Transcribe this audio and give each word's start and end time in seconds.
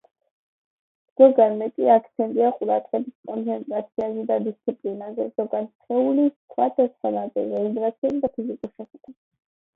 ზოგან 1.21 1.51
მეტი 1.59 1.89
აქცენტია 1.95 2.49
ყურადღების 2.61 3.15
კონცენტრაციაზე 3.33 4.25
და 4.33 4.39
დისციპლინაზე, 4.47 5.29
ზოგან 5.43 5.69
სხეულის 5.69 6.35
სხვადასხვა 6.41 7.15
ნაწილზე, 7.21 7.65
ვიბრაციაზე, 7.69 8.35
ფიზიკურ 8.41 8.75
შეხებაზე. 8.77 9.17